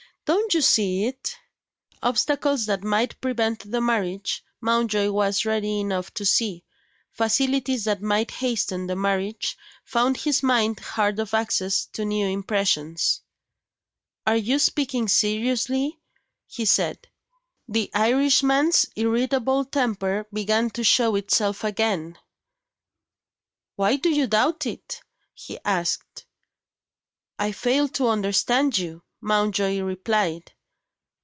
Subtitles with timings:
[0.25, 1.35] Don't you see it?"
[2.01, 6.63] Obstacles that might prevent the marriage Mountjoy was ready enough to see.
[7.11, 13.19] Facilities that might hasten the marriage found his mind hard of access to new impressions.
[14.25, 15.99] "Are you speaking seriously?"
[16.47, 17.09] he said.
[17.67, 22.17] The Irishman's irritable temper began to show itself again.
[23.75, 25.01] "Why do you doubt it?"
[25.33, 26.25] he asked.
[27.37, 30.51] "I fail to understand you," Mountjoy replied.